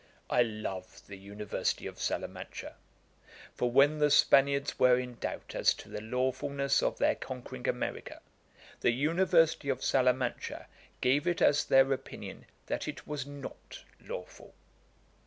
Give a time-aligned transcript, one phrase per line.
[0.31, 2.73] 'I love the University of Salamancha;
[3.53, 8.19] for when the Spaniards were in doubt as to the lawfulness of their conquering America,
[8.79, 10.65] the University of Salamancha
[11.01, 14.55] gave it as their opinion that it was not lawful.'